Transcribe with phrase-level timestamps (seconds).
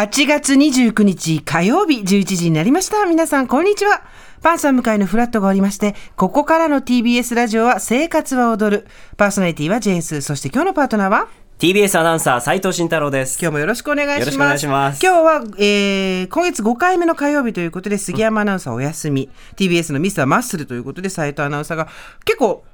[0.00, 3.04] 8月29日火曜日11時になりました。
[3.04, 4.02] 皆さん、こんにちは。
[4.40, 8.86] パンサー向かいのフラットがおりまして、ここからの TBS ラジオは生活は踊る。
[9.18, 10.22] パーソナリティはジェンス。
[10.22, 13.38] そして今日のパートナーは？TBS アナウンサー斉藤慎太郎です。
[13.38, 14.20] 今日もよろしくお願いします。
[14.20, 21.88] よろしくお願いします今日は、えー、今月5回目の火曜日ということで、杉山アナウンサーお休み、TBS のミスターマッスルということで、斉藤アナウンサーが
[22.24, 22.64] 結構、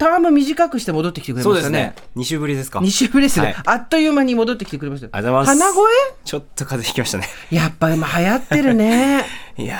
[0.00, 1.94] ターム短くして戻ってきてくれましたねそうですね。。
[2.16, 2.78] 2週ぶりですか。
[2.80, 5.08] 2週ぶりですね、はいあっという間に戻ってきてくれました。
[5.12, 5.92] ありがとうございます鼻声？
[6.24, 7.28] ちょっと風邪ひきましたね。
[7.50, 9.26] やっぱ今流行ってるね。
[9.58, 9.78] いや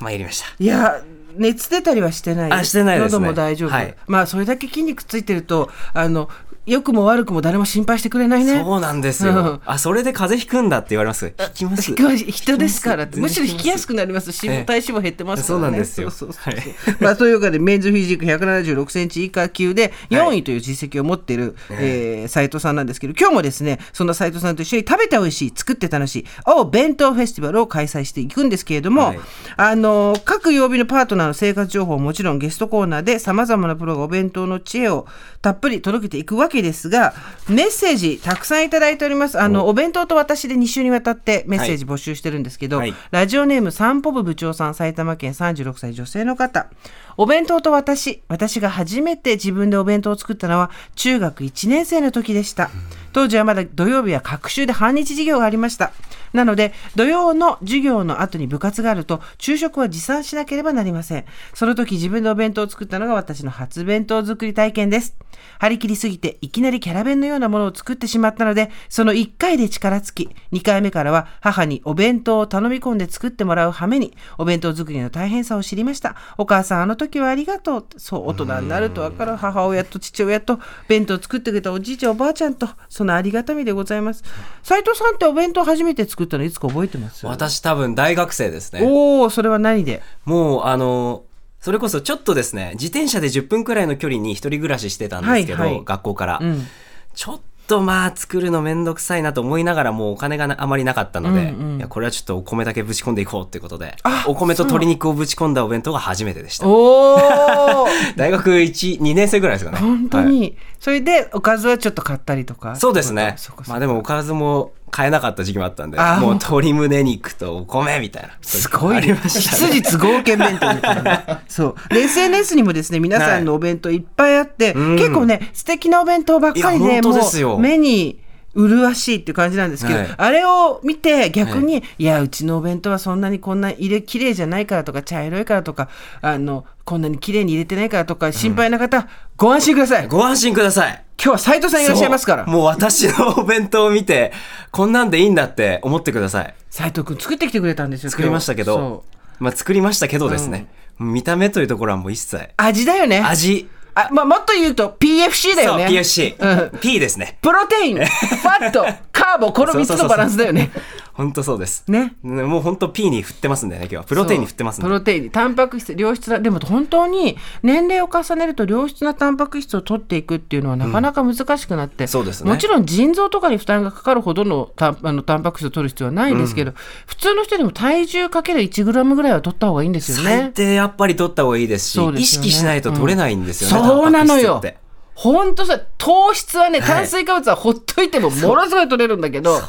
[0.00, 0.46] ー、参りました。
[0.58, 1.00] いや、
[1.36, 2.52] 熱出たりはしてない。
[2.52, 3.70] あしてないですね喉も大丈夫。
[3.70, 6.28] はいまあ、それだけ筋肉ついてると、あの、
[6.66, 8.62] 良くも悪くも誰も心配してくれないね。
[8.62, 9.34] そうなんですうん。
[9.34, 9.60] よ。
[9.66, 11.26] あ、それで風邪ひくんだって言われます。
[11.26, 11.92] 引きます？
[11.92, 13.06] 人ですから。
[13.16, 13.94] むしろ引きやすく。
[13.94, 14.28] くなります。
[14.46, 15.62] 脂肪ええ体脂肪減ってますからね。
[15.62, 16.10] そうなんですよ。
[16.10, 16.64] そうそうそうはい。
[17.00, 29.18] まあというわけでメンズフィジーク176センチ以下級で4位という実績を持っている、えー斉藤さんなんですけど今日もですねそんな斉藤さんと一緒に食べて美味しい作って楽しいお弁当フェスティバルを開催していくんですけれども、はい。
[29.56, 35.06] あの各曜日のパートナーの生活情報もちろんゲストコーナーでさまざまなプロがお弁当の知恵を
[35.42, 37.14] たっぷり届けていくわけですが
[37.48, 39.40] メッセージたくさんいただいております。
[39.40, 39.74] あのお。
[39.74, 42.94] 弁当と私で2週にわたってメッセージ募集してるんですけど、はい。
[43.10, 46.68] ラジオネーム散歩部部長さん埼玉県36歳女性の方。
[47.16, 52.70] お弁当と私私が初めて自分でお弁当を作ったのは中学1年生の時でした
[53.14, 55.92] 当時はまだ土曜日は各週で半日授業がありました。
[56.32, 61.24] なので土曜の授業の後に部活があると昼食は持参しなければなりません。
[61.54, 65.16] その時自分でお弁当を作ったのが私の初弁当作り体験です。
[65.60, 76.16] 張り切りすぎていきなりキャラ弁のようなものを作ってしまったのでその1回で力尽き2回目からは母にお弁当を頼み込んで作ってもらう羽目にお弁当作りの大変さを知りました。
[76.36, 77.86] お母さんあの時はありがとう。
[77.96, 79.36] そう大人になると分かる。
[79.36, 84.24] 母親と父親と弁当作ってくれたおじいちゃんおばあちゃんとそのありがたみでございます。
[84.62, 87.26] 斉藤さんってお弁当初めて作ったのいつか覚えてます？
[87.26, 88.80] 私多分大学生ですね。
[88.82, 90.02] おおそれは何で？
[90.24, 91.24] もう、あの、
[91.60, 95.84] それこそちょっとですね、自転車で10分くらいの距離に一人暮らししてたんですけど、はいはい。
[95.84, 96.38] 学校から。
[96.42, 96.66] うん。
[97.14, 101.78] ちょっとまあ作るのめんどくさいなと思いながらもうお金がなあまりなかったので、うんうん。
[101.78, 106.66] いやこれはちょっとお米だけぶち込んでいこうっていうことであお米と鶏肉をぶち込んだお弁当が初めてでした。
[108.16, 109.78] 大学1、2年生ぐらいですかね。
[109.78, 110.26] 本当はい。
[110.26, 112.76] に、それでおかずはちょっと買ったりとか？
[112.76, 113.36] そうですね。
[113.66, 118.28] まあでもおかずも買えなかった時期もあったんで、もう鶏胸肉とお米みたいな。
[118.42, 119.72] すごいありましたね。
[119.72, 121.42] 羊都合券弁当みたいな。
[121.50, 121.92] そう。
[121.92, 128.20] で SNS にもですね、皆さんのお弁当いっぱいあって、うん結構ね、素敵なお弁当ばっかりで、もう目に
[128.54, 135.88] 麗しいっていう感じなんですけど、はいあれを見て逆に、い、や、うちのお弁当はそんなにこんな入れ、綺麗じゃないからとか、茶色いからとか、
[136.20, 140.04] あの、こんなに綺麗に入れてないからとか、心配な方、ご安心ください。
[140.04, 141.03] 今ご安心ください。
[141.24, 142.46] 日は斉藤さんいらっしゃいますから。
[142.46, 144.32] もう私のお弁当を見て、
[144.70, 146.54] こんなんでいいんだって思ってください。
[146.70, 148.10] 斉藤くん作ってきてくれたんですよ。
[148.10, 149.04] 作りましたけど、
[149.38, 150.66] まあ作りましたけどですね、
[150.98, 152.48] 見た目というところはもう一切。
[152.56, 153.20] 味だよね。
[153.20, 153.68] 味。
[153.94, 155.86] あ、まあ、もっと言うと PFC だよそう、ね。
[155.86, 156.72] PFC。
[156.72, 157.38] うん P ですね。
[157.40, 160.70] プロテイン、 ファット、カーボ、この3つのバランスだよね。
[161.14, 161.84] 本当そうです。
[161.86, 162.16] ね。
[162.24, 164.02] もう本当 P に振ってますんでね、今日は。
[164.02, 164.84] プロテインに振ってますんで。
[164.84, 176.72] プロテインにタンパク質良質なでも本当に年齢を重ねると良質なタンパク質を取っていくっていうのはなかなか難しくなって、そうですねもちろん腎臓とかに負担がかかるほどのタンあのタンパク質を取る必要はないんですけど、
[177.06, 180.52] 普通の人でも体重かける 1g ぐらいは取った方がいいんですよ最ね。
[180.52, 183.83] 低やっぱり取った方がいいですし、すよね意識しないと取れないんですよね。
[183.86, 184.84] そうなのよタンパク質って。
[185.14, 189.60] 本当さ糖質はねはい炭水化物はほっといてもものすごい取れるんだけど、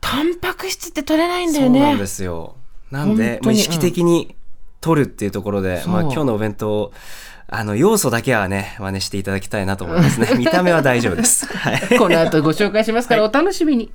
[0.00, 1.78] タンパク質って取れないんだよね。
[1.78, 2.56] そうなんですよ。
[2.90, 4.34] なんで意識的に
[4.80, 6.92] 取るっていうところで、そうまあ今日のお弁当、
[7.48, 10.28] あの、要素だけはね、真似していただきたいなと思いますね。
[10.38, 11.46] 見た目は大丈夫です。
[11.54, 11.98] はい。
[11.98, 13.90] この後ご紹介しますからお楽しみに。